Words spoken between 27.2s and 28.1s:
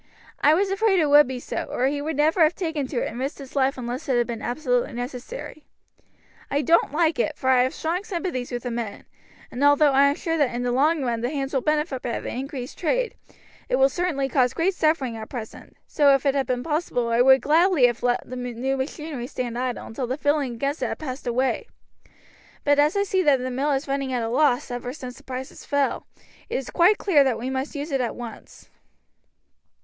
that we must use it